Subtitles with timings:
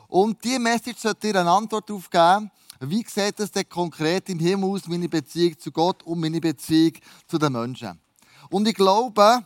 [0.08, 2.52] Und diese Message sollte dir eine Antwort darauf geben,
[2.82, 6.94] wie sieht es denn konkret im Himmel aus, meine Beziehung zu Gott und meine Beziehung
[7.28, 8.00] zu den Menschen.
[8.50, 9.46] Und ich glaube,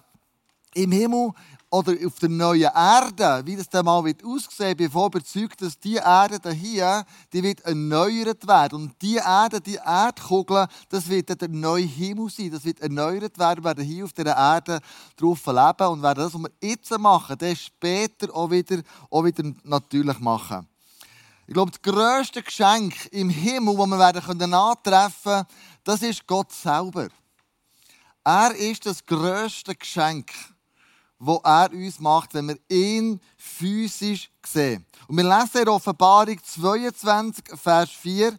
[0.73, 1.31] im Himmel
[1.75, 5.77] oder auf der neuen Erde, wie das dann mal wird aussehen, bin ich überzeugt, dass
[5.77, 8.83] die Erde hier, die wird erneuert werden.
[8.83, 12.51] Und die Erde, die Erdkugel, das wird der neue Himmel sein.
[12.51, 14.79] Das wird erneuert werden, wir werden hier auf dieser Erde
[15.17, 19.43] drauf leben und werden das, was wir jetzt machen, dann später auch wieder, auch wieder
[19.63, 20.65] natürlich machen.
[21.45, 25.45] Ich glaube, das grösste Geschenk im Himmel, das wir werden antreffen können,
[25.83, 27.09] das ist Gott selber.
[28.23, 30.31] Er ist das grösste Geschenk
[31.19, 34.85] wo er uns macht, wenn wir ihn physisch sehen.
[35.07, 38.37] Und wir lesen in Offenbarung 22, Vers 4.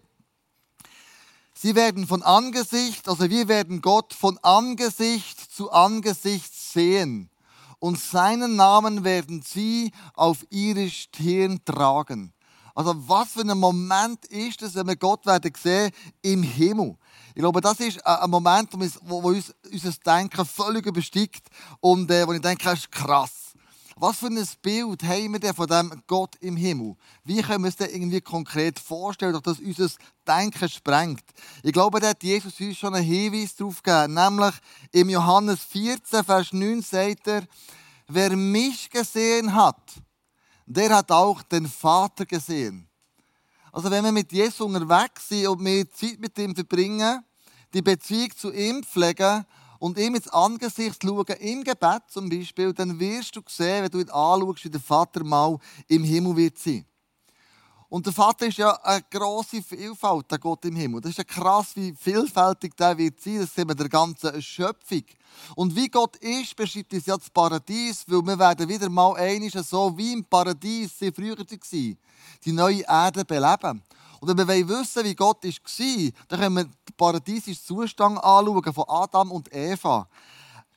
[1.54, 7.30] Sie werden von Angesicht, also wir werden Gott von Angesicht zu Angesicht sehen.
[7.78, 12.32] Und seinen Namen werden sie auf ihre Stirn tragen.
[12.77, 16.94] Also was für ein Moment ist es, wenn wir Gott werden sehen im Himmel.
[17.34, 18.69] Ich glaube, das ist ein Moment,
[19.03, 21.48] wo, uns unser Denken völlig übersteigt
[21.81, 23.54] und äh, wo ich denke, das ist krass.
[23.97, 26.97] Was für ein Bild haben wir denn von dem Gott im Himmel?
[27.25, 29.88] Wie können wir uns das irgendwie konkret vorstellen, dass das unser
[30.28, 31.25] Denken sprengt?
[31.62, 34.12] Ich glaube, da hat Jesus uns schon einen Hinweis darauf gegeben.
[34.12, 34.54] Nämlich
[34.93, 37.44] im Johannes 14, Vers 9 sagt er,
[38.06, 39.81] wer mich gesehen hat,
[40.66, 42.88] der hat auch den Vater gesehen.
[43.72, 47.22] Also wenn wir mit Jesus unterwegs sind und wir Zeit mit ihm verbringen,
[47.72, 49.44] die Beziehung zu ihm pflegen
[49.78, 54.00] und ihm ins Angesicht schauen, im Gebet zum Beispiel, dann wirst du sehen, wenn du
[54.00, 56.87] ihn anschaust, wie der Vater mal im Himmel wird sein.
[57.88, 61.00] Und der Vater ist ja eine grosse Vielfalt, der Gott im Himmel.
[61.00, 63.38] Das ist ja krass, wie vielfältig der wird sein.
[63.38, 65.04] Das sehen wir der ganzen Schöpfung.
[65.54, 69.50] Und wie Gott ist, beschreibt uns ja das Paradies, weil wir werden wieder mal einmal
[69.62, 71.98] so wie im Paradies sie früher waren,
[72.44, 73.82] die neue Erde beleben.
[74.20, 78.84] Und wenn wir wissen, wie Gott war, dann können wir den paradiesischen Zustand anschauen von
[78.88, 80.08] Adam und Eva.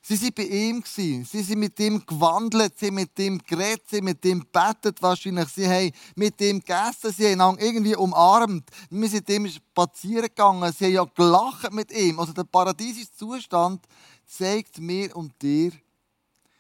[0.01, 0.83] Sie waren bei ihm.
[0.85, 5.01] Sie sind mit ihm gewandelt, sie haben mit ihm geredet, sie haben mit ihm gebetet
[5.01, 5.49] wahrscheinlich.
[5.49, 8.69] Sie haben mit ihm gegessen, sie haben ihn irgendwie umarmt.
[8.89, 12.19] Wir sind mit ihm spazieren gegangen, sie haben ja gelacht mit ihm.
[12.19, 13.85] Also der paradiesische Zustand
[14.25, 15.71] zeigt mir und dir,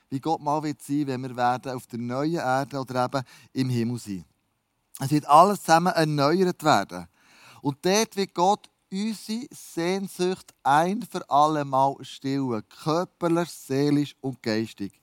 [0.09, 3.23] wie Gott mal wird sein, wenn wir werden auf der neuen Erde oder eben
[3.53, 4.25] im Himmel sein.
[4.99, 7.07] Es wird alles zusammen erneuert werden.
[7.61, 12.63] Und dort wird Gott unsere Sehnsucht ein für alle Mal stillen.
[12.83, 14.99] Körperlich, seelisch und geistig.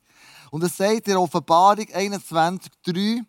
[0.50, 3.24] Und es sagt in Offenbarung 21,3,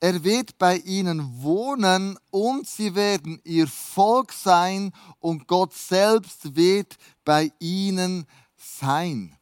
[0.00, 6.96] er wird bei ihnen wohnen und sie werden ihr Volk sein und Gott selbst wird
[7.24, 8.26] bei ihnen
[8.56, 9.34] sein.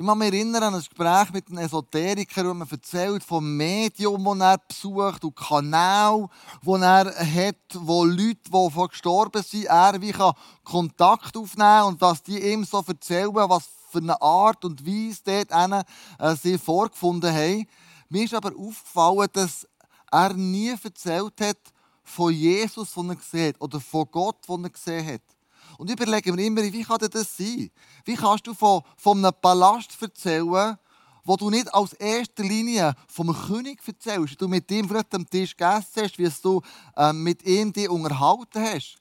[0.00, 4.24] Ich kann mich erinnern an ein Gespräch mit einem Esoteriker, wo man erzählt vom Medium,
[4.24, 6.26] das er besucht und Kanal,
[6.62, 10.32] wo er hat, wo Leute, die von gestorben sind, er wie kann
[10.64, 15.52] Kontakt aufnehmen und dass die ihm so erzählen, was für eine Art und Weise dort
[15.52, 15.82] einen,
[16.18, 17.66] äh, sie vorgefunden haben.
[18.08, 19.68] Mir ist aber aufgefallen, dass
[20.10, 21.58] er nie erzählt hat
[22.02, 25.39] von Jesus, den er gesehen hat, oder von Gott, den er gesehen hat.
[25.80, 27.70] Und ich überlege mir immer, wie kann das sein?
[28.04, 30.76] Wie kannst du von, von einem Palast erzählen,
[31.24, 35.56] wo du nicht als erster Linie vom König erzählst, du mit ihm vielleicht am Tisch
[35.56, 36.60] gegessen hast, wie du
[36.98, 38.98] äh, mit ihm dich unterhalten hast.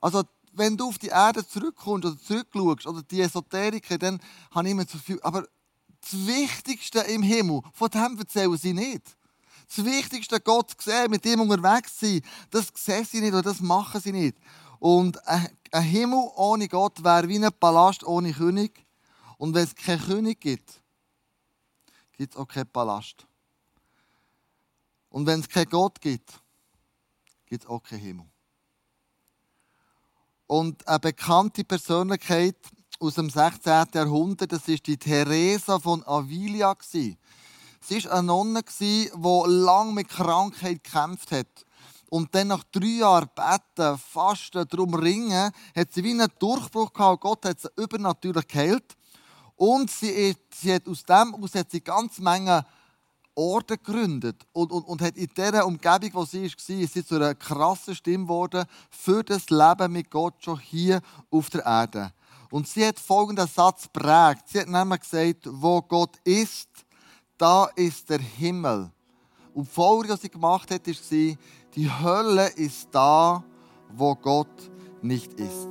[0.00, 0.22] Also,
[0.52, 4.20] wenn du auf die Erde zurückkommst oder zurückschaust, oder die Esoteriker, dann
[4.52, 5.18] habe ich immer zu viel.
[5.22, 5.44] Aber
[6.02, 9.02] das Wichtigste im Himmel, von dem erzählen sie nicht.
[9.74, 12.20] Das Wichtigste, Gott sehen, mit ihm unterwegs sein,
[12.50, 14.36] das sehen sie nicht oder das machen sie nicht.
[14.82, 18.84] Und ein Himmel ohne Gott wäre wie ein Palast ohne König.
[19.38, 20.82] Und wenn es keinen König gibt,
[22.14, 23.24] gibt es auch keinen Palast.
[25.08, 26.32] Und wenn es keinen Gott gibt,
[27.46, 28.26] gibt es auch keinen Himmel.
[30.48, 32.56] Und eine bekannte Persönlichkeit
[32.98, 33.86] aus dem 16.
[33.94, 36.76] Jahrhundert, das ist die Teresa von Avilia.
[36.80, 37.16] Sie
[37.88, 41.66] war eine Nonne, die lange mit Krankheit gekämpft hat.
[42.12, 47.22] Und dann nach drei Jahren Beten, Fasten, darum ringen, hat sie wie einen Durchbruch gehabt.
[47.22, 48.98] Gott hat sie übernatürlich geheilt.
[49.56, 52.66] Und sie, sie hat aus dem aus hat sie ganz Menge
[53.34, 57.14] Orden gegründet und, und, und hat in dieser Umgebung, wo sie war, ist sie zu
[57.14, 61.00] einer krassen Stimme geworden für das Leben mit Gott schon hier
[61.30, 62.12] auf der Erde.
[62.50, 64.50] Und sie hat folgenden Satz prägt.
[64.50, 66.68] Sie hat nämlich gesagt, wo Gott ist,
[67.38, 68.90] da ist der Himmel.
[69.54, 71.36] Und die Folge, die sie gemacht hat, war,
[71.74, 73.42] die Hölle ist da,
[73.94, 74.70] wo Gott
[75.00, 75.68] nicht ist.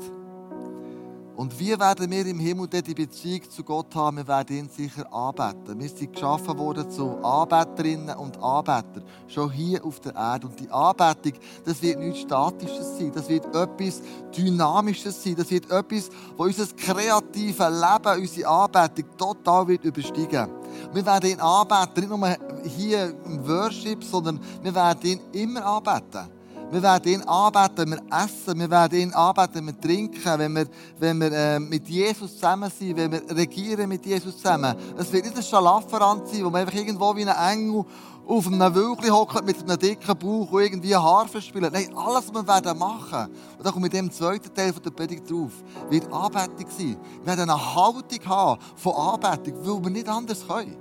[1.36, 4.18] Und wie werden wir im Himmel die Beziehung zu Gott haben?
[4.18, 5.80] Wir werden ihn sicher anbeten.
[5.80, 10.48] Wir sind geschaffen worden zu Anbeterinnen und Anbetern, schon hier auf der Erde.
[10.48, 11.34] Und die Anbetung,
[11.66, 14.02] das wird nichts Statisches sein, das wird etwas
[14.38, 20.61] Dynamisches sein, das wird etwas, wo unser kreatives Leben, unsere Anbetung total wird übersteigen.
[20.94, 26.42] Wir werden ihn anbeten, nicht nur hier im Worship, sondern wir werden ihn immer anbeten.
[26.72, 28.58] Wir werden ihn anbeten, wenn wir essen.
[28.58, 30.66] Wir werden ihn anbeten, wenn wir trinken, wenn wir,
[31.00, 34.74] wenn wir äh, mit Jesus zusammen sind, wenn wir regieren mit Jesus zusammen.
[34.98, 37.84] Es wird nicht ein Schlafferant sein, wo man einfach irgendwo wie ein Engel
[38.28, 41.72] auf einem Wölkli hockt mit einem dicken Bauch und irgendwie Harfe spielt.
[41.72, 44.90] Nein, alles, was wir werden machen, und da komme ich mit dem zweiten Teil der
[44.92, 45.52] Predigt drauf,
[45.90, 46.98] wird Anbetung sein.
[47.20, 50.78] Wir werden eine Haltung haben von Anbetung, weil wir nicht anders können.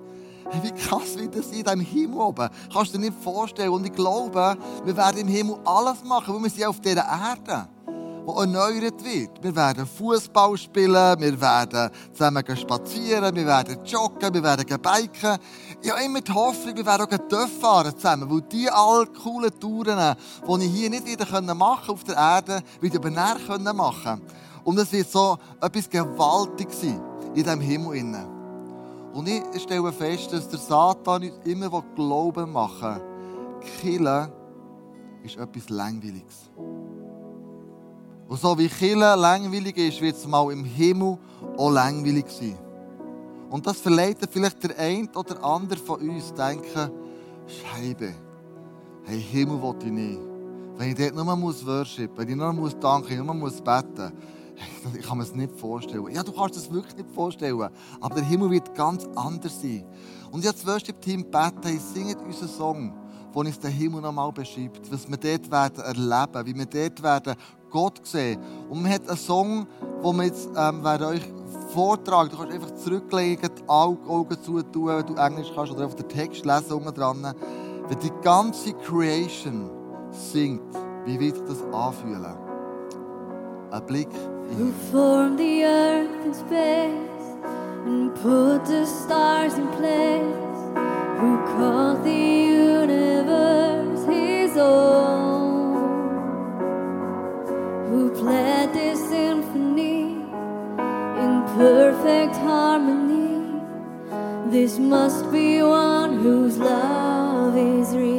[0.63, 2.49] Wie krass wird das sein, im Himmel oben?
[2.73, 3.71] Kannst du dir nicht vorstellen.
[3.71, 7.69] Und ich glaube, wir werden im Himmel alles machen, weil wir sind auf dieser Erde,
[8.27, 9.43] die erneuert wird.
[9.43, 15.39] Wir werden Fußball spielen, wir werden zusammen spazieren, wir werden joggen, wir werden biken.
[15.91, 20.17] Habe immer die Hoffnung, wir werden auch TÜV fahren zusammen, weil die all coolen Touren,
[20.47, 24.23] die ich hier nicht wieder machen auf der Erde, wieder näher machen können.
[24.65, 27.97] Und es wird so etwas gewaltig sein in diesem Himmel.
[27.97, 28.41] Innen.
[29.13, 33.71] Und ich stelle fest, dass der Satan uns immer Glauben machen will.
[33.81, 34.29] Killen
[35.25, 36.51] ist etwas Langweiliges.
[38.31, 41.19] Und so wie Killen langweilig ist, wird es mal im Himmel
[41.57, 42.57] auch langweilig sein.
[43.51, 46.93] Und das verleitet vielleicht der eine oder andere von uns denken,
[47.49, 48.15] Scheibe,
[49.03, 50.21] hey, Himmel will ich nicht.
[50.77, 54.13] Wenn ich dort nur muss worship, wenn ich nur muss danken, nur muss beten,
[54.97, 56.07] ich kann mir das nicht vorstellen.
[56.13, 57.69] Ja, du kannst das wirklich nicht vorstellen.
[58.01, 59.85] Aber der Himmel wird ganz anders sein.
[60.31, 62.95] Und jetzt wirst du im Team beten, singt unseren Song,
[63.35, 64.91] der uns den Himmel nochmal beschreibt.
[64.91, 67.35] Was wir dort werden erleben, wie wir dort werden
[67.71, 68.41] Gott sehen.
[68.69, 69.67] Und man hat einen Song,
[70.05, 71.23] den wir jetzt ähm, euch
[71.73, 72.31] vortragen.
[72.31, 76.45] Du kannst einfach zurücklegen, die Augen zutun, wenn du Englisch kannst, oder auf den Text
[76.45, 77.35] lesen unten dran.
[77.89, 79.71] Wenn die ganze Creation
[80.11, 80.63] singt,
[81.05, 82.37] wie wird sich das anfühlen?
[83.71, 84.09] Ein Blick
[84.57, 87.39] who formed the earth and space
[87.87, 90.37] and put the stars in place,
[91.21, 92.40] who called the
[94.61, 95.81] his
[97.89, 100.01] who played this symphony
[101.23, 103.29] in perfect harmony.
[104.51, 108.10] This must be one whose love is real.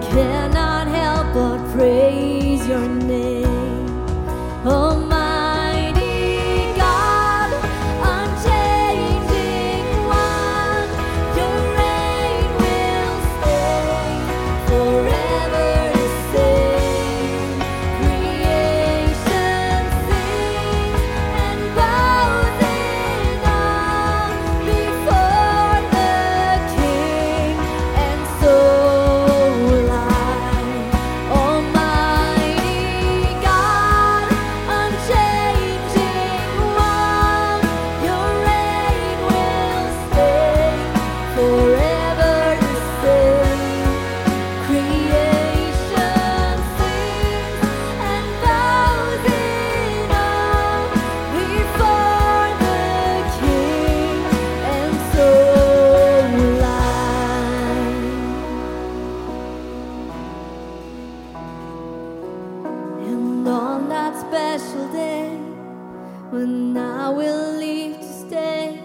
[0.00, 0.37] care.
[64.28, 65.30] Special day
[66.30, 68.78] when I will leave to stay.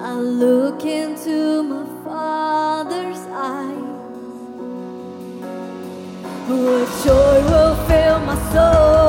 [0.00, 3.84] I look into my Father's eyes.
[6.48, 9.05] What joy will fill my soul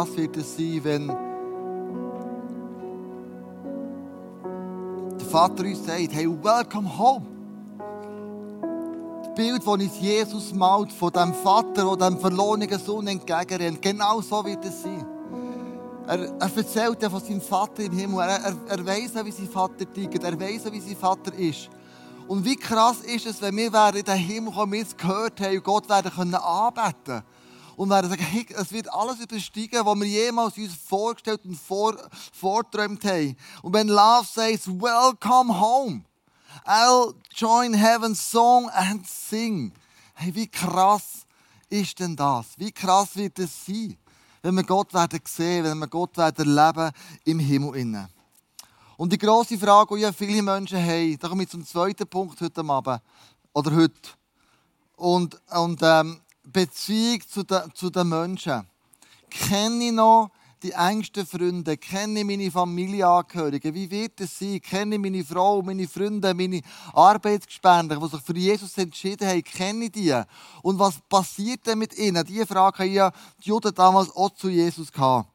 [0.00, 1.08] Krass wird es sein, wenn
[5.18, 7.26] der Vater uns sagt, hey, welcome home.
[9.22, 14.22] Das Bild, das uns Jesus malt von dem Vater, der dem verlorenen Sohn entgegenrennt, genau
[14.22, 15.04] so wird es sein.
[16.06, 18.20] Er, er erzählt ja von seinem Vater im Himmel.
[18.20, 20.24] Er, er, er weiß wie sein Vater tickt.
[20.24, 21.68] Er weiß wie sein Vater ist.
[22.26, 25.58] Und wie krass ist es, wenn wir in den Himmel kommen, wir es gehört haben
[25.58, 27.22] und Gott werden können anbeten
[27.80, 31.96] und werden sagen, hey, es wird alles übersteigen, was wir jemals uns vorgestellt und vor,
[32.30, 33.34] vorgeträumt haben.
[33.62, 36.04] Und wenn Love says, welcome home,
[36.66, 39.72] I'll join heaven's song and sing.
[40.12, 41.24] Hey, wie krass
[41.70, 42.48] ist denn das?
[42.58, 43.96] Wie krass wird es sein,
[44.42, 46.92] wenn wir Gott werden sehen, wenn wir Gott werden erleben
[47.24, 48.08] im Himmel innen.
[48.98, 52.42] Und die grosse Frage, die ja viele Menschen haben, da komme ich zum zweiten Punkt
[52.42, 53.00] heute Abend,
[53.54, 54.10] oder heute.
[54.96, 56.20] Und, und ähm,
[56.52, 58.66] Beziehung zu den, zu den Menschen.
[59.30, 60.30] Kenne ich noch
[60.62, 61.76] die engsten Freunde?
[61.76, 63.74] Kenne ich meine Familienangehörigen?
[63.74, 64.60] Wie wird es sein?
[64.60, 66.60] Kenne ich meine Frau, meine Freunde, meine
[66.92, 69.44] Arbeitsgespender, die sich für Jesus entschieden haben?
[69.44, 70.20] Kenne ich die?
[70.62, 72.24] Und was passiert denn mit ihnen?
[72.24, 73.10] Diese Frage haben ja
[73.42, 75.28] die Juden damals auch zu Jesus gehabt.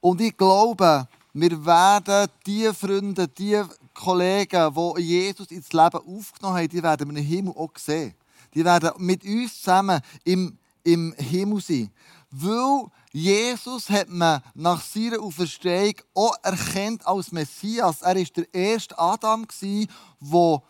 [0.00, 3.62] Und ich glaube, wir werden die Freunde, die
[3.94, 8.14] Kollegen, die Jesus ins Leben aufgenommen haben, die werden wir im Himmel auch sehen.
[8.54, 11.90] Die werden mit uns zusammen im, im Himmel sein.
[12.30, 18.02] Weil Jesus hat man nach seiner Auferstehung auch erkannt als Messias.
[18.02, 20.62] Er war der erste Adam, der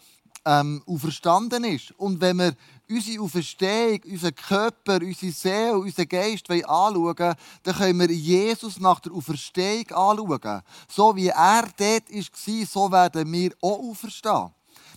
[0.44, 1.92] ähm, auferstanden ist.
[1.92, 2.54] Und wenn wir
[2.88, 9.00] unsere Auferstehung, unseren Körper, unsere Seele, unseren Geist anschauen wollen, dann können wir Jesus nach
[9.00, 10.62] der Auferstehung anschauen.
[10.88, 14.50] So wie er dort war, so werden wir auch auferstehen.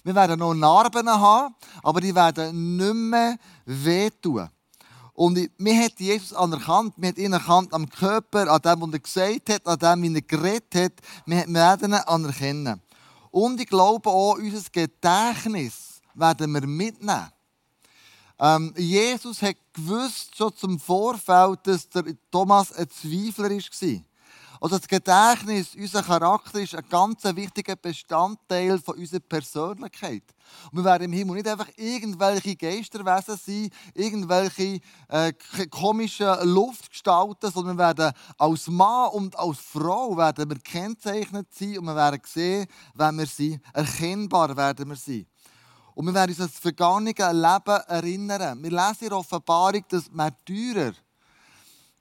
[0.08, 4.48] Wir werden noch Narben haben, aber die werden nicht mehr wehtun.
[5.12, 9.00] Und wir hat Jesus anerkannt, wir haben ihn erkannt am Körper, an dem, was er
[9.00, 10.94] gesagt hat, an dem, wie er geredet hat.
[11.26, 12.82] Wir werden ihn anerkennen.
[13.32, 17.30] Und ich glaube auch, unser Gedächtnis werden wir mitnehmen.
[18.40, 24.02] Ähm, Jesus hat gewusst, schon zum Vorfeld, dass der Thomas ein Zweifler war.
[24.60, 30.24] Also das Gedächtnis, unser Charakter ist ein ganz wichtiger Bestandteil von unserer Persönlichkeit.
[30.72, 35.34] Und wir werden im Himmel nicht einfach irgendwelche Geisterwesen sein, irgendwelche äh,
[35.70, 41.86] komischen Luftgestalten, sondern wir werden als Mann und als Frau werden wir gekennzeichnet sein und
[41.86, 43.62] wir werden sehen, wenn wir sind.
[43.74, 45.28] Erkennbar werden wir sein.
[45.94, 48.64] Und wir werden uns an das vergangene Leben erinnern.
[48.64, 50.94] Wir lesen in der Offenbarung, dass Märtyrer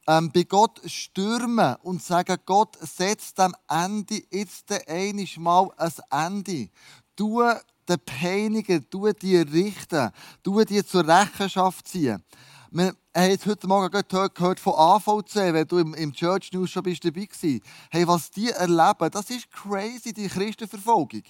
[0.06, 6.70] ähm, bei Gott stürmen und sagen, Gott setzt dem Ende jetzt einmal mal ein Ende.
[7.16, 7.42] Du
[7.88, 10.10] den Peiniger, du die richten,
[10.42, 12.22] du die zur Rechenschaft ziehen.
[12.70, 16.98] Wir haben jetzt heute Morgen gehört von AVC, wenn du im, Church News schon dabei
[17.00, 17.62] warst.
[17.90, 21.22] Hey, was die erleben, das ist crazy, die Christenverfolgung.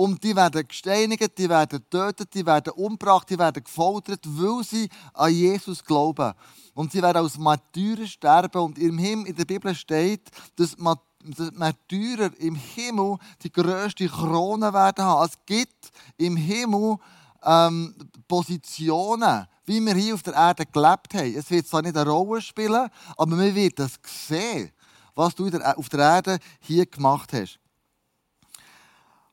[0.00, 4.88] Und die werden gesteinigt, die werden getötet, die werden umgebracht, die werden gefoltert, weil sie
[5.12, 6.34] an Jesus glauben.
[6.74, 8.62] Und sie werden als Märtyrer sterben.
[8.62, 15.04] Und im Himmel, in der Bibel steht, dass Märtyrer im Himmel die grösste Krone werden
[15.04, 15.26] haben.
[15.26, 16.98] Es gibt im Himmel
[17.42, 17.92] ähm,
[18.28, 21.34] Positionen, wie wir hier auf der Erde gelebt haben.
[21.34, 24.70] Es wird zwar nicht eine Rolle spielen, aber man wird das sehen,
[25.16, 27.58] was du auf der Erde hier gemacht hast.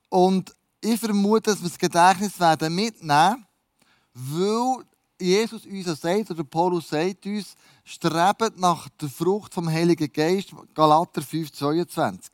[0.10, 3.46] Und ich vermute, dass wir das Gedächtnis werden mitnehmen,
[4.14, 4.86] weil
[5.20, 11.22] Jesus uns sagt, oder Paulus sagt uns, strebt nach der Frucht vom Heiligen Geist, Galater
[11.22, 12.32] 5, 22.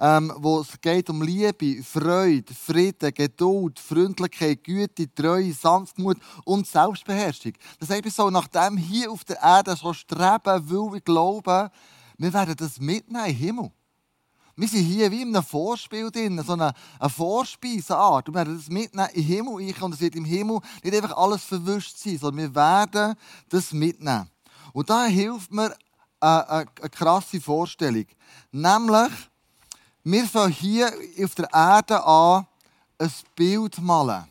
[0.00, 7.52] Ähm, wo es geht um Liebe, Freude, Frieden, Geduld, Freundlichkeit, Güte, Treue, Sanftmut und Selbstbeherrschung.
[7.78, 11.70] Das heißt, so nachdem hier auf der Erde so streben, will wir glauben,
[12.18, 13.70] wir werden das mitnehmen im Himmel.
[14.56, 18.28] Wir sind hier wie in einem Vorspiel drin, so eine, eine Vorspeiseart.
[18.28, 21.42] Und wir werden das mitnehmen im Himmel und es wird im Himmel nicht einfach alles
[21.42, 23.16] verwischt sein, sondern wir werden
[23.48, 24.30] das mitnehmen.
[24.72, 25.74] Und da hilft mir
[26.20, 28.06] eine, eine, eine krasse Vorstellung.
[28.52, 29.12] Nämlich,
[30.04, 32.46] wir fangen hier auf der Erde an,
[32.98, 34.24] ein Bild malen.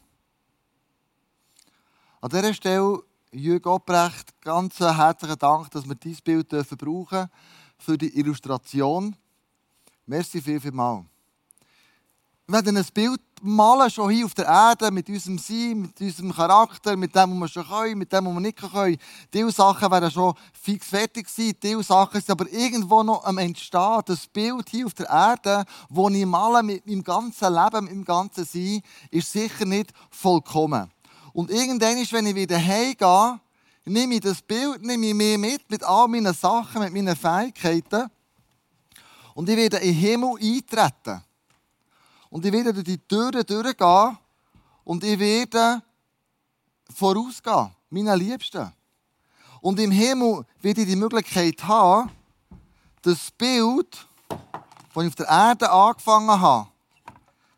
[2.22, 7.30] An dieser Stelle, Jürgen Obrecht, ganz herzlichen Dank, dass wir dieses Bild brauchen dürfen
[7.78, 9.16] für die Illustration.
[10.06, 11.06] Merci viel, viel mal.
[12.46, 16.34] Wir werden ein Bild malen, schon hier auf der Erde, mit unserem Sein, mit unserem
[16.34, 18.98] Charakter, mit dem, was wir schon können, mit dem, was wir nicht können.
[19.34, 24.02] Diese Sachen werden schon fix fertig sein, diese Sachen sind aber irgendwo noch am Entstehen.
[24.06, 28.06] Das Bild hier auf der Erde, das ich male mit meinem ganzen Leben, mit meinem
[28.06, 30.92] ganzen Sein, ist sicher nicht vollkommen.
[31.32, 33.40] Und irgendwann, wenn ich wieder heimgehe,
[33.86, 38.10] nehme ich das Bild, nehme ich mir mit, mit all meinen Sachen, mit meinen Fähigkeiten,
[39.34, 41.24] und ich werde in den Himmel eintreten.
[42.30, 44.18] Und ich werde durch die Türen durchgehen
[44.84, 45.82] und ich werde
[46.94, 48.72] vorausgehen, meinen Liebsten.
[49.62, 52.12] Und im Himmel werde ich die Möglichkeit haben,
[53.02, 56.70] das Bild, das ich auf der Erde angefangen habe,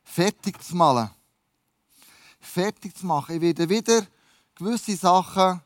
[0.04, 1.10] fertig zu malen.
[2.40, 3.36] Fertig zu machen.
[3.36, 4.06] Ich werde wieder
[4.54, 5.62] gewisse Sachen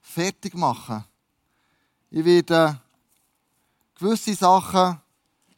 [0.00, 1.04] fertig machen.
[2.10, 2.80] Ich werde
[3.98, 5.00] gewisse Sachen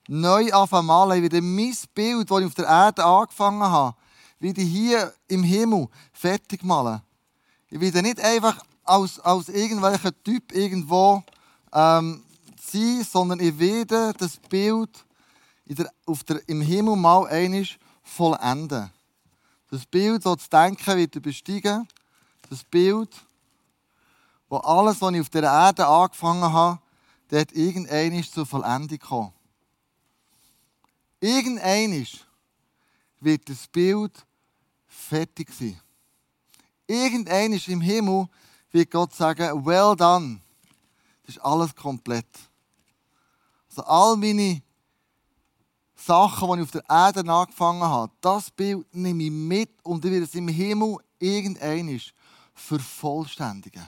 [0.08, 3.96] neu anfangen werde mein Bild, das ich auf der Erde angefangen habe,
[4.38, 7.02] wieder hier im Himmel fertig malen.
[7.70, 11.22] Ich werde nicht einfach als, als irgendwelcher Typ irgendwo
[11.72, 12.22] ähm,
[12.60, 14.90] sein, sondern ich werde das Bild
[15.66, 18.90] der, auf der, im Himmel mal einisch vollenden.
[19.70, 21.86] Das Bild, das zu denken wird besteigen.
[22.48, 23.10] Das Bild,
[24.48, 26.78] wo alles, was ich auf der Erde angefangen habe,
[27.28, 29.32] dort irgendein zur Vollendung kommen.
[31.20, 32.06] Irgendein
[33.20, 34.12] wird das Bild
[34.86, 35.80] fertig sein.
[36.86, 38.28] Irgendein im Himmel
[38.70, 40.40] wird Gott sagen, well done.
[41.26, 42.26] Das ist alles komplett.
[43.68, 44.62] Also all meine
[45.94, 50.10] Sachen, die ich auf der Erde angefangen habe, das Bild nehme ich mit und ich
[50.10, 52.00] werde es im Himmel irgendein
[52.54, 53.86] vervollständigen.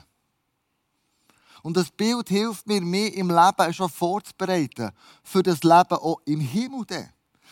[1.63, 4.91] Und das Bild hilft mir, mich im Leben schon vorzubereiten
[5.23, 6.85] für das Leben auch im Himmel.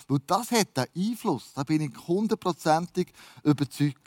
[0.07, 1.51] Weil das hat einen Einfluss.
[1.53, 3.11] Da bin ich hundertprozentig
[3.43, 3.99] überzeugt.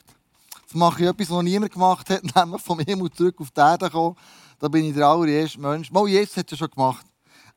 [0.63, 3.91] Jetzt mache ich etwas, was niemand gemacht hat, nämlich vom Himmel zurück auf die Erde
[3.91, 4.17] kommen.
[4.59, 5.91] Da bin ich der allererste Mensch.
[5.91, 7.07] Mal Jesus hat es schon gemacht.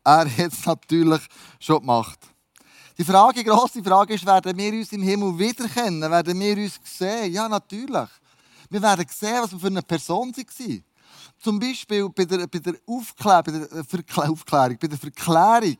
[0.03, 1.21] Er hat es natürlich
[1.60, 2.19] schon gemacht.
[2.97, 6.10] Die Frage, grosse Frage ist, werden wir uns im Himmel wiederkennen?
[6.10, 7.34] Werden wir uns sehen?
[7.34, 8.10] Ja, natürlich.
[8.69, 10.84] Wir werden sehen, was wir für eine Person waren.
[11.45, 15.77] Zum Beispiel bei der, bei der, Aufklär, bei der Verklär, Aufklärung, bei der Verklärung,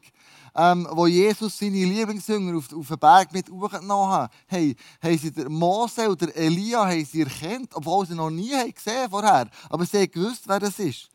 [0.56, 5.32] ähm, wo Jesus seine Lieblingsjünger auf, auf den Berg mit hochgenommen hat, hey, haben sie
[5.32, 9.49] den Mose oder Elia sie erkannt, obwohl sie noch nie haben gesehen vorher.
[9.67, 11.10] Aber sie haben gewusst, wer das ist.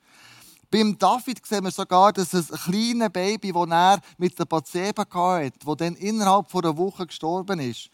[0.69, 5.53] Beim David sehen wir sogar, dass ein kleines Baby, das er mit der Bathseba hatte,
[5.65, 7.89] das dann innerhalb von einer Woche gestorben ist,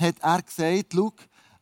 [0.00, 1.12] hat er gesagt, schau,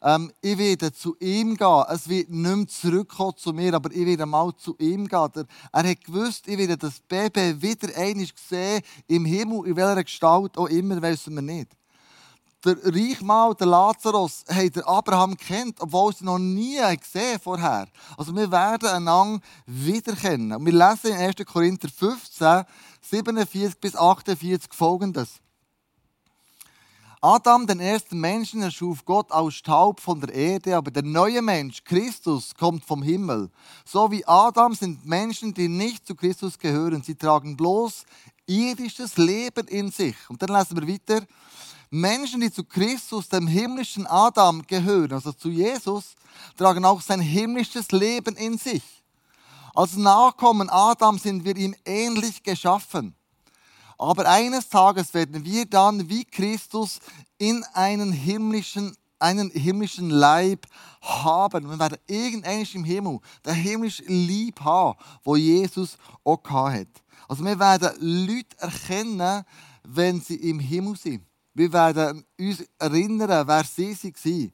[0.03, 1.85] ähm, ich werde zu ihm gehen.
[1.89, 5.47] Es wird nicht mehr zurückkommen zu mir, aber ich werde mal zu ihm gehen.
[5.73, 10.57] Er hat gewusst, ich werde das Baby wieder einmal sehen, im Himmel, in welcher Gestalt
[10.57, 11.77] auch immer, wissen wir nicht.
[12.65, 17.89] der Reichmann, der Lazarus, haben der Abraham kennt, obwohl sie noch nie gesehen vorher.
[18.17, 20.53] Also wir werden einander wieder kennen.
[20.53, 21.37] Und wir lesen in 1.
[21.47, 22.65] Korinther 15,
[23.01, 25.41] 47 bis 48 folgendes.
[27.23, 31.85] Adam, den ersten Menschen, erschuf Gott aus Staub von der Erde, aber der neue Mensch,
[31.85, 33.51] Christus, kommt vom Himmel.
[33.85, 37.03] So wie Adam sind Menschen, die nicht zu Christus gehören.
[37.03, 38.07] Sie tragen bloß
[38.47, 40.17] irdisches Leben in sich.
[40.31, 41.27] Und dann lesen wir weiter.
[41.91, 46.15] Menschen, die zu Christus, dem himmlischen Adam, gehören, also zu Jesus,
[46.57, 48.83] tragen auch sein himmlisches Leben in sich.
[49.75, 53.15] Als Nachkommen Adam sind wir ihm ähnlich geschaffen.
[54.01, 57.01] Aber eines Tages werden wir dann wie Christus
[57.37, 60.65] in einen himmlischen, einen himmlischen Leib
[61.03, 61.69] haben.
[61.69, 66.89] Wir werden irgendwann im Himmel den himmlischen Lieb haben, wo Jesus auch hat.
[67.29, 69.45] Also wir werden Leute erkennen,
[69.83, 71.23] wenn sie im Himmel sind.
[71.53, 74.53] Wir werden uns erinnern, wer sie waren.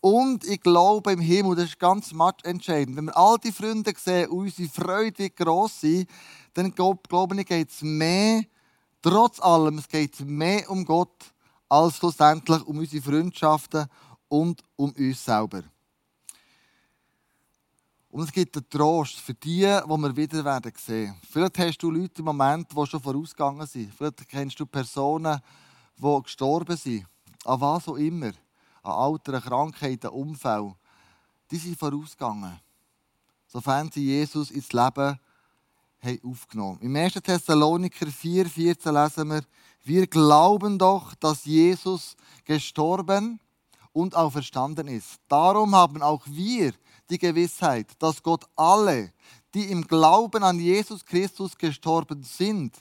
[0.00, 2.96] Und ich glaube im Himmel, das ist ganz entscheidend.
[2.96, 6.08] Wenn wir all die Freunde sehen und unsere Freude gross sind,
[6.54, 7.00] dann glaube
[7.36, 8.42] ich, geht es mehr
[9.02, 11.32] Trotz allem, es geht mehr um Gott
[11.68, 13.86] als schlussendlich um unsere Freundschaften
[14.28, 15.62] und um uns selber.
[18.08, 21.14] Und es gibt einen Trost für die, die wir wieder werden sehen.
[21.30, 23.92] Vielleicht hast du Leute im Moment, die schon vorausgegangen sind.
[23.92, 25.38] Vielleicht kennst du Personen,
[25.98, 27.06] die gestorben sind.
[27.44, 28.32] An was auch immer.
[28.82, 30.74] An Alter, Krankheiten, Unfällen.
[31.50, 32.58] Die sind vorausgegangen.
[33.46, 35.18] Sofern sie Jesus ins Leben
[36.06, 36.78] haben aufgenommen.
[36.80, 37.14] Im 1.
[37.14, 39.42] Thessaloniker 4, 14 lesen wir,
[39.84, 43.38] wir glauben doch, dass Jesus gestorben
[43.92, 45.20] und auferstanden ist.
[45.28, 46.72] Darum haben auch wir
[47.08, 49.12] die Gewissheit, dass Gott alle,
[49.54, 52.76] die im Glauben an Jesus Christus gestorben sind,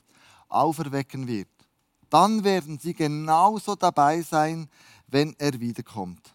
[0.50, 1.48] auferwecken wird.
[2.10, 4.70] Dann werden sie genauso dabei sein,
[5.08, 6.34] wenn er wiederkommt.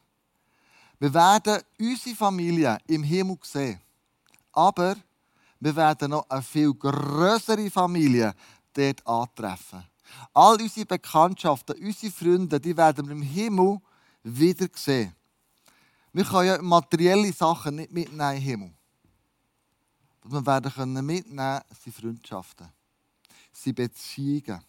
[0.98, 3.80] Wir werden unsere Familie im Himmel sehen.
[4.52, 4.96] Aber
[5.60, 8.34] wir werden noch eine viel größere Familie
[8.72, 9.84] dort antreffen.
[10.32, 13.78] All unsere Bekanntschaften, unsere Freunde, die werden wir im Himmel
[14.22, 15.14] wieder sehen.
[16.12, 18.72] Wir können ja materielle Sachen nicht mitnehmen im Himmel.
[20.22, 22.68] Was wir werden mitnehmen können, sind Freundschaften,
[23.52, 24.64] sind Beziehungen.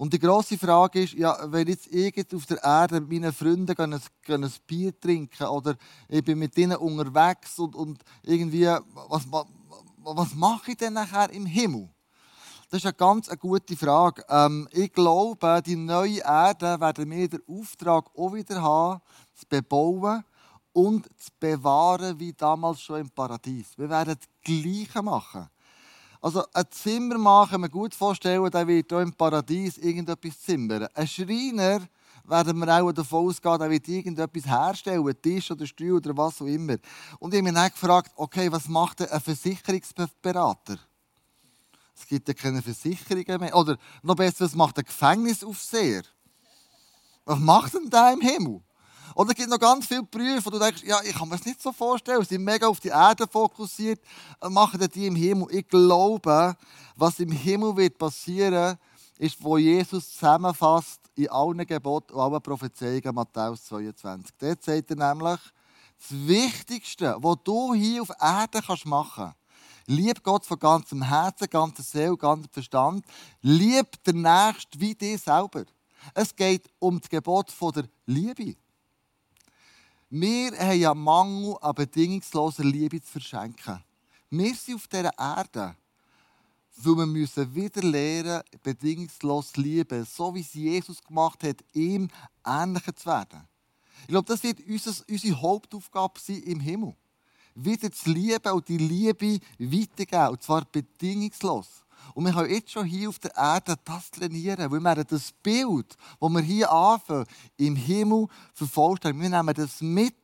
[0.00, 3.66] Und die grosse Frage ist, ja, wenn jetzt irgend auf der Erde mit meinen Freunden
[3.66, 5.76] gehen, gehen ein Bier trinken oder
[6.08, 8.64] ich bin mit ihnen unterwegs und, und irgendwie,
[9.10, 9.26] was,
[9.98, 11.90] was mache ich denn nachher im Himmel?
[12.70, 14.24] Das ist eine ganz eine gute Frage.
[14.30, 19.02] Ähm, ich glaube, die neue Erde werden wir den Auftrag auch wieder haben,
[19.34, 20.24] zu bebauen
[20.72, 23.76] und zu bewahren, wie damals schon im Paradies.
[23.76, 25.50] Wir werden das Gleiche machen.
[26.20, 30.86] Also ein Zimmermann kann man gut vorstellen, der wird hier im Paradies irgendetwas zimmern.
[30.94, 31.80] Ein Schreiner
[32.24, 36.42] werden wir auch davon ausgehen, der wird irgendetwas herstellen, einen Tisch oder Stuhl oder was
[36.42, 36.76] auch immer.
[37.18, 40.78] Und ich habe mich dann gefragt, okay, was macht ein Versicherungsberater?
[41.96, 43.56] Es gibt ja keine Versicherungen mehr.
[43.56, 46.02] Oder noch besser, was macht ein Gefängnisaufseher?
[47.24, 48.60] Was macht denn der im Himmel?
[49.14, 51.46] Oder es gibt noch ganz viele Berufe, wo du denkst, ja, ich kann mir das
[51.46, 52.22] nicht so vorstellen.
[52.22, 54.00] Sie sind mega auf die Erde fokussiert,
[54.48, 55.48] machen die im Himmel.
[55.50, 56.56] Ich glaube,
[56.96, 58.76] was im Himmel wird passieren,
[59.18, 64.34] ist, wo Jesus zusammenfasst in allen Geboten und allen Prophezeiungen Matthäus 22.
[64.38, 65.40] Dort sagt er nämlich,
[65.98, 69.40] das Wichtigste, was du hier auf Erde kannst machen kannst,
[69.90, 73.04] Lieb Gott von ganzem Herzen, ganzer Seele, ganzem Verstand.
[73.42, 75.64] Lieb den Nächsten wie dich selber.
[76.14, 78.54] Es geht um das Gebot der Liebe.
[80.12, 83.80] Wir haben ja Mangel an bedingungsloser Liebe zu verschenken.
[84.28, 85.76] Wir sind auf dieser Erde,
[86.78, 92.08] weil wir müssen wieder lernen, bedingungslos lieben, so wie es Jesus gemacht hat, ihm
[92.44, 93.46] ähnlicher zu werden.
[94.00, 96.96] Ich glaube, das wird unsere Hauptaufgabe sein im Himmel.
[97.54, 101.84] Wieder zu lieben und die Liebe weitergeben, und zwar bedingungslos.
[102.14, 105.96] Und wir können jetzt schon hier auf der Erde das trainieren, weil wir das Bild,
[106.20, 109.30] das wir hier anfangen, im Himmel vervollständigen.
[109.30, 110.14] Wir nehmen das mit,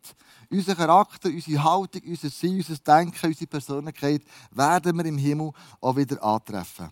[0.51, 5.97] unser Charakter, unsere Haltung, unser Sein, unser Denken, unsere Persönlichkeit, werden wir im Himmel auch
[5.97, 6.91] wieder antreffen.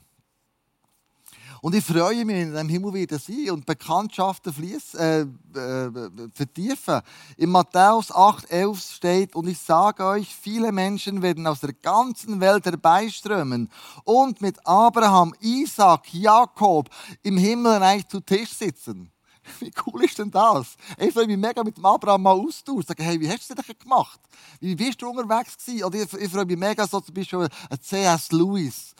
[1.64, 5.20] Und ich freue mich, in dem Himmel wieder sein und Bekanntschaften fließen, äh,
[5.58, 7.00] äh, vertiefen.
[7.38, 12.66] In Matthäus 8,11 steht, und ich sage euch, viele Menschen werden aus der ganzen Welt
[12.66, 13.70] herbeiströmen
[14.04, 16.90] und mit Abraham, Isaac, Jakob
[17.22, 19.10] im Himmel eigentlich zu Tisch sitzen.
[19.60, 20.76] Wie cool ist denn das?
[20.98, 22.84] Ich freue mich mega mit dem Abraham mal austauschen.
[22.88, 24.20] Sagen, hey, wie hast du das denn gemacht?
[24.60, 25.84] Wie bist du unterwegs gewesen?
[25.84, 27.48] Oder ich, freue mich mega so zum Beispiel
[27.80, 28.32] C.S.
[28.32, 28.94] Lewis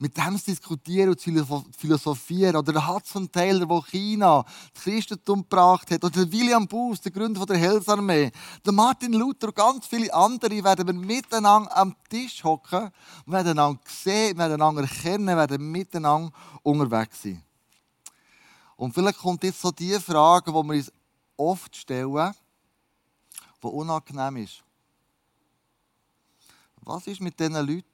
[0.00, 2.56] mit dem zu diskutieren und zu philosophieren.
[2.56, 6.02] Oder der Hudson Taylor, der China das Christentum gebracht hat.
[6.02, 8.32] Oder William Booth, der Gründer der Heilsarmee.
[8.64, 12.90] Der Martin Luther und ganz viele andere werden wir miteinander am Tisch hocken
[13.26, 16.32] und werden einander sehen, werden einander erkennen, werden miteinander
[16.62, 17.44] unterwegs sein.
[18.76, 20.90] Und vielleicht kommt jetzt so die Frage, die wir uns
[21.36, 22.34] oft stellen,
[23.62, 24.64] die unangenehm ist.
[26.80, 27.84] Was ist mit diesen Leuten,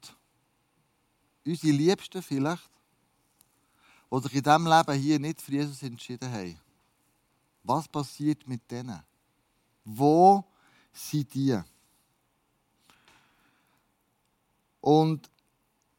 [1.47, 2.69] unsere Liebsten vielleicht,
[4.11, 6.59] die sich in diesem Leben hier nicht für Jesus entschieden haben?
[7.63, 9.01] Was passiert mit denen?
[9.83, 10.43] Wo
[10.93, 11.59] sind die?
[14.81, 15.29] Und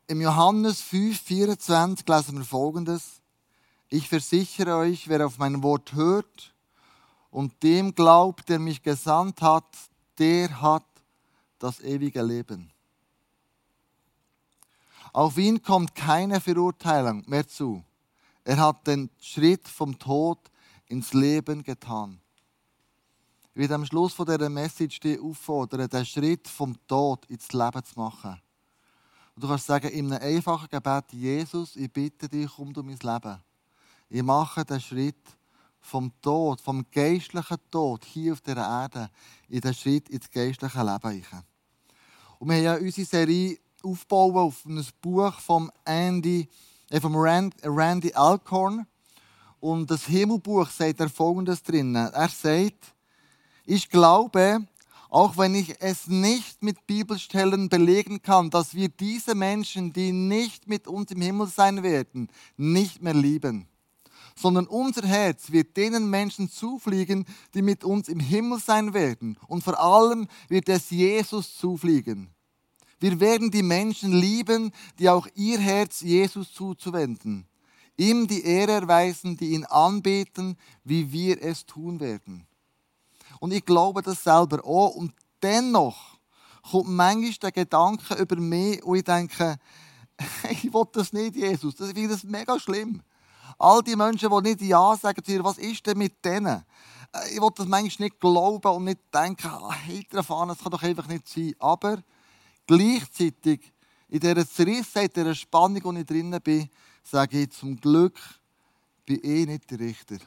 [0.07, 3.21] im Johannes 5, 24 lesen wir folgendes.
[3.91, 6.55] Ich versichere euch, wer auf mein Wort hört
[7.31, 9.67] und dem glaubt, der mich gesandt hat,
[10.19, 10.85] der hat
[11.59, 12.73] das ewige Leben.
[15.13, 17.83] Auf ihn kommt keine Verurteilung mehr zu.
[18.45, 20.39] Er hat den Schritt vom Tod
[20.87, 22.21] ins Leben getan.
[23.55, 27.85] Ich will am Schluss von dieser Message dich auffordern, den Schritt vom Tod ins Leben
[27.85, 28.41] zu machen.
[29.35, 32.99] Und du kannst sagen, in einem einfachen Gebet, Jesus, ich bitte dich, komm du mein
[33.01, 33.43] Leben.
[34.09, 35.25] Ich mache den Schritt
[35.81, 39.11] vom Tod, vom geistlichen Tod hier auf dieser Erde,
[39.49, 41.25] in den Schritt ins geistliche Leben.
[42.39, 46.49] Und wir haben ja unsere Serie aufbauen auf ein Buch von Andy,
[46.91, 48.87] äh, vom Randy Alcorn.
[49.61, 51.95] Und das Himmelbuch sagt er folgendes drin.
[51.95, 52.95] Er sagt,
[53.65, 54.67] ich glaube,
[55.11, 60.69] auch wenn ich es nicht mit Bibelstellen belegen kann, dass wir diese Menschen, die nicht
[60.69, 63.69] mit uns im Himmel sein werden, nicht mehr lieben
[64.39, 69.37] sondern unser Herz wird denen Menschen zufliegen, die mit uns im Himmel sein werden.
[69.49, 72.31] Und vor allem wird es Jesus zufliegen.
[73.01, 77.47] Wir werden die Menschen lieben, die auch ihr Herz Jesus zuzuwenden.
[77.97, 82.47] Ihm die Ehre erweisen, die ihn anbeten, wie wir es tun werden.
[83.41, 84.95] Und ich glaube das selber auch.
[84.95, 86.19] Und dennoch
[86.71, 89.57] kommt manchmal der Gedanke über mich und ich denke,
[90.51, 91.77] ich will das nicht, Jesus.
[91.77, 93.03] Das finde das mega schlimm.
[93.59, 96.65] All die Menschen, die nicht Ja sagen zu dir, was ist denn mit denen?
[97.13, 100.71] Äh, ich will das manchmal nicht glauben und nicht denken, ah, hinter fahren, das kann
[100.71, 101.55] doch einfach nicht sein.
[101.59, 101.99] Aber
[102.69, 103.73] gleichzeitig,
[104.09, 106.71] in dieser Zerrissenheit, in dieser Spannung, in der ich drinnen bin,
[107.03, 108.19] sage ich zum Glück,
[109.05, 110.19] bin ich nicht der Richter.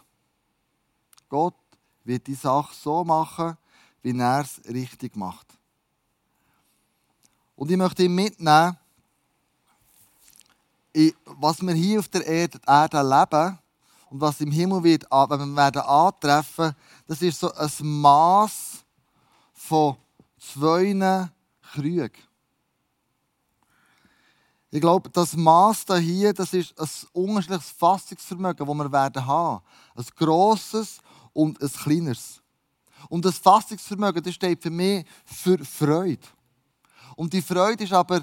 [1.29, 1.55] Gott
[2.03, 3.55] wird die Sache so machen,
[4.01, 5.47] wie er es richtig macht.
[7.55, 8.77] Und ich möchte ihn mitnehmen,
[11.25, 13.59] was wir hier auf der Erde, Erde leben
[14.09, 16.75] und was im Himmel wird, wenn wir werden antreffen,
[17.07, 17.69] das ist so ein
[18.01, 18.83] Maß
[19.53, 19.95] von
[20.37, 21.29] zwei
[21.71, 22.30] Krügen.
[24.73, 29.61] Ich glaube, das Maß hier, das ist ein unterschiedliches Fassungsvermögen, das wir werden haben.
[29.95, 30.99] Ein grosses
[31.33, 32.41] und ein kleineres.
[33.09, 36.25] Und das Fassungsvermögen, das steht für mich für Freude.
[37.17, 38.21] Und die Freude ist aber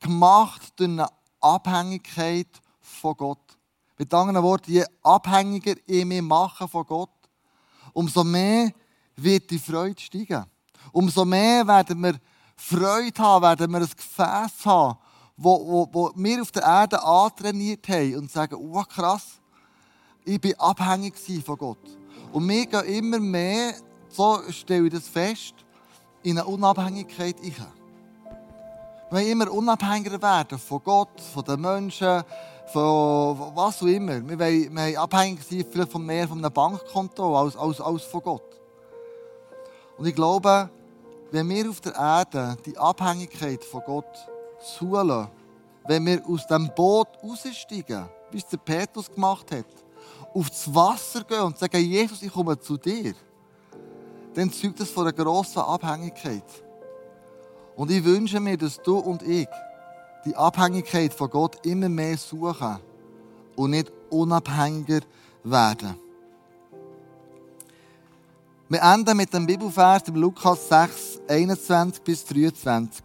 [0.00, 1.06] gemacht durch eine
[1.38, 2.48] Abhängigkeit
[2.80, 3.58] von Gott.
[3.98, 7.10] Mit anderen Worten, je abhängiger ich mich mache von Gott,
[7.92, 8.72] umso mehr
[9.16, 10.46] wird die Freude steigen.
[10.92, 12.18] Umso mehr werden wir
[12.56, 14.96] Freude haben, werden wir ein Gefäß haben,
[15.42, 19.40] wo, wo, wo wir auf der Erde antrainiert haben und sagen, oh krass,
[20.22, 21.98] ich bin abhängig von Gott.
[22.30, 23.72] Und wir gehen immer mehr,
[24.10, 25.54] so stelle ich das fest,
[26.22, 27.54] in eine Unabhängigkeit rein.
[29.08, 32.22] Wir wollen immer unabhängiger werden von Gott, von den Menschen,
[32.66, 34.20] von was auch immer.
[34.28, 38.22] Wir wollen, wir abhängig sein vielleicht von mehr von einem Bankkonto als, als, als von
[38.22, 38.60] Gott.
[39.96, 40.68] Und ich glaube,
[41.30, 44.29] wenn wir auf der Erde die Abhängigkeit von Gott
[44.60, 45.30] zulassen,
[45.86, 49.66] wenn wir aus dem Boot aussteigen, wie es der Petrus gemacht hat,
[50.34, 53.14] aufs Wasser gehen und sagen, Jesus, ich komme zu dir,
[54.34, 56.44] dann zeugt das von einer grossen Abhängigkeit.
[57.76, 59.48] Und ich wünsche mir, dass du und ich
[60.24, 62.78] die Abhängigkeit von Gott immer mehr suchen
[63.56, 65.00] und nicht unabhängiger
[65.42, 65.98] werden.
[68.68, 73.02] Wir enden mit dem Bibelvers im Lukas 6, 21 bis 23.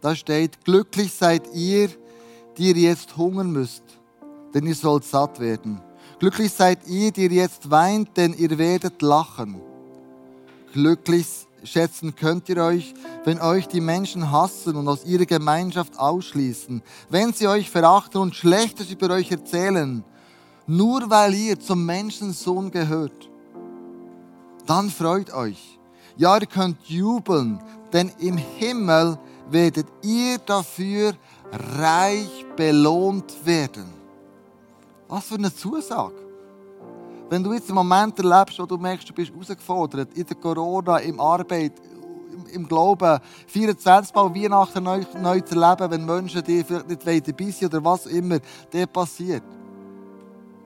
[0.00, 1.90] Da steht, glücklich seid ihr,
[2.56, 3.82] die ihr jetzt hungern müsst,
[4.54, 5.80] denn ihr sollt satt werden.
[6.18, 9.60] Glücklich seid ihr, die ihr jetzt weint, denn ihr werdet lachen.
[10.72, 11.26] Glücklich
[11.64, 17.32] schätzen könnt ihr euch, wenn euch die Menschen hassen und aus ihrer Gemeinschaft ausschließen, wenn
[17.32, 20.04] sie euch verachten und Schlechtes über euch erzählen,
[20.66, 23.28] nur weil ihr zum Menschensohn gehört.
[24.66, 25.78] Dann freut euch.
[26.16, 27.60] Ja, ihr könnt jubeln,
[27.92, 29.18] denn im Himmel
[29.52, 31.14] werdet ihr dafür
[31.78, 33.86] reich belohnt werden.
[35.08, 36.14] Was für eine Zusage.
[37.28, 40.98] Wenn du jetzt einen Moment erlebst, wo du merkst, du bist herausgefordert, in der Corona,
[40.98, 41.72] im Arbeit,
[42.52, 47.50] im, Glauben, 24 Mal Weihnachten neu, neu zu erleben, wenn Menschen dir vielleicht nicht dabei
[47.50, 48.38] sind oder was immer,
[48.72, 49.42] dir passiert.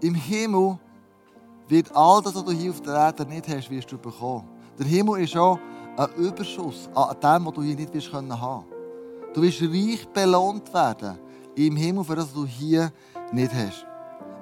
[0.00, 0.78] Im Himmel
[1.68, 4.48] wird all das, was du hier auf der Erde nicht hast, wirst du bekommen.
[4.78, 5.58] Der Himmel ist auch
[5.96, 8.73] ein Überschuss an dem, was du hier nicht haben können.
[9.34, 11.18] Du wirst reich belohnt werden
[11.56, 12.92] im Himmel für das, du hier
[13.32, 13.84] nicht hast.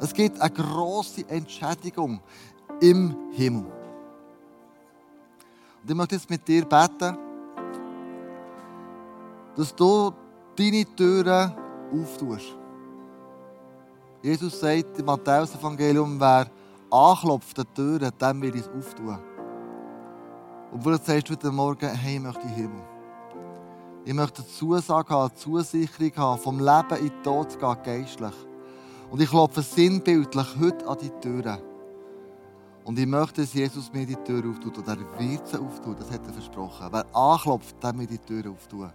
[0.00, 2.20] Es gibt eine grosse Entschädigung
[2.80, 3.64] im Himmel.
[5.82, 7.16] Und ich möchte jetzt mit dir beten,
[9.56, 10.12] dass du
[10.56, 11.52] deine Türen
[11.92, 12.54] auftust.
[14.22, 16.46] Jesus sagt im Matthäus-Evangelium, wer
[16.90, 19.18] anklopft an die Türen, dem ich es auftun.
[20.70, 22.91] Und du sagst heute Morgen, hey, ich möchte den Himmel.
[24.04, 27.76] Ich möchte eine Zusage haben, eine Zusicherung haben, vom Leben in den Tod zu gehen,
[27.84, 28.34] geistlich.
[29.10, 31.58] Und ich klopfe sinnbildlich heute an die Türen.
[32.84, 34.78] Und ich möchte, dass Jesus mir die Tür auftut.
[34.78, 36.88] Und er wird sie auftun, das hat er versprochen.
[36.90, 38.90] Wer anklopft, der mir die Tür auftun.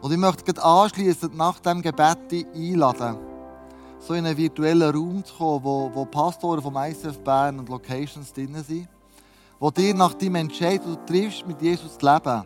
[0.00, 2.18] Und ich möchte gerade anschliessend nach dem Gebet
[2.54, 3.16] einladen,
[3.98, 8.32] so in einen virtuellen Raum zu kommen, wo, wo Pastoren vom ICF Bern und Locations
[8.32, 8.88] drin sind,
[9.58, 12.44] wo dir nach deinem Entscheid, du triffst, mit Jesus zu leben,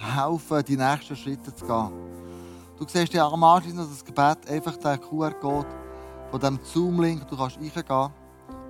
[0.00, 1.90] helfen, die nächsten Schritte zu gehen.
[2.78, 5.66] Du siehst ja am Anschluss das Gebet einfach den QR-Code
[6.30, 8.10] von diesem Zoom-Link, du kannst reingehen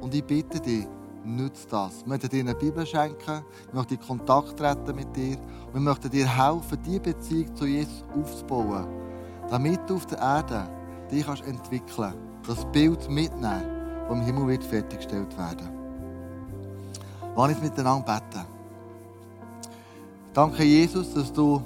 [0.00, 0.86] und ich bitte dich,
[1.24, 2.02] nütze das.
[2.02, 5.80] Wir möchten dir eine Bibel schenken, wir möchten in Kontakt treten mit dir und wir
[5.80, 8.86] möchten dir helfen, diese Beziehung zu Jesus aufzubauen,
[9.48, 10.68] damit du auf der Erde
[11.10, 12.14] dich kannst entwickeln
[12.46, 13.64] das Bild mitnehmen,
[14.08, 15.68] das im Himmel wird fertiggestellt werden.
[17.34, 18.46] Wollen wir miteinander beten?
[20.32, 21.60] Danke, Jesus, dass du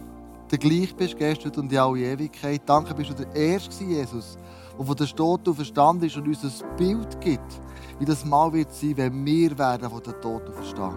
[0.50, 2.62] der gleich bist, gestern und in alle Ewigkeit.
[2.64, 4.38] Danke, bist du der Erste, Jesus,
[4.78, 7.60] der von der Tod verstanden ist und uns ein Bild gibt,
[7.98, 10.96] wie das mal wird sein, wenn wir werden von der Tod verstehen.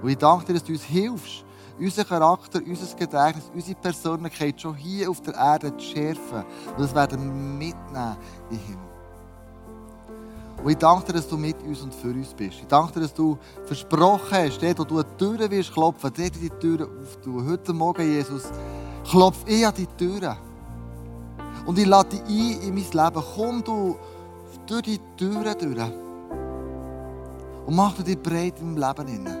[0.00, 1.44] Und ich danke dir, dass du uns hilfst,
[1.78, 6.44] unseren Charakter, unser Gedächtnis, unsere Persönlichkeit schon hier auf der Erde zu schärfen.
[6.70, 8.16] Und das werden wir mitnehmen
[8.50, 8.95] in Himmel.
[10.66, 12.58] Und ich danke dir, dass du mit uns und für uns bist.
[12.58, 16.12] Ich danke dir, dass du versprochen hast, dort, wo du an die Türen wirst klopfen,
[16.12, 17.48] dort die Türen auftun.
[17.48, 18.50] Heute Morgen, Jesus,
[19.08, 20.36] klopf ich an die Türen.
[21.66, 23.24] Und ich lade dich ein in mein Leben.
[23.36, 23.94] Komm du
[24.66, 25.92] durch die Türen durch.
[27.64, 29.38] Und mach du dich breit im Leben hinein.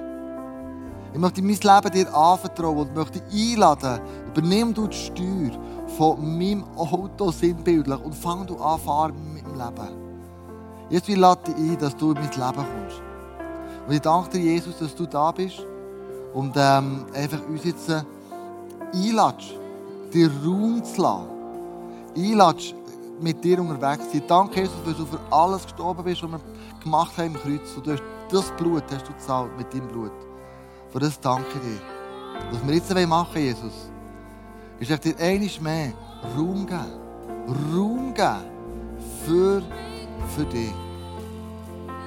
[1.12, 5.58] Ich möchte mein Leben dir anvertrauen und möchte einladen, übernimm du die Steuer
[5.98, 10.05] von meinem Auto sinnbildlich und fang du an fahren mit dem Leben.
[10.88, 13.02] Jesus, ich lade dich ein, dass du in mein Leben kommst.
[13.86, 15.64] Und ich danke dir, Jesus, dass du da bist
[16.34, 18.02] und ähm, einfach uns jetzt äh,
[20.12, 21.26] dir Raum zu lassen.
[22.16, 22.74] Einladest,
[23.20, 24.26] mit dir unterwegs zu sein.
[24.28, 26.40] Danke, Jesus, dass du für alles gestorben bist, was wir
[26.82, 27.76] gemacht haben im Kreuz.
[27.76, 30.12] Und du hast das Blut hast du gezahlt mit deinem Blut.
[30.90, 31.80] Für das danke ich dir.
[32.50, 33.90] Was wir jetzt machen wollen, Jesus,
[34.80, 35.92] ist dir einiges mehr
[36.36, 37.06] Raum geben.
[37.72, 38.44] Raum geben
[39.24, 39.62] für,
[40.34, 40.85] für dich.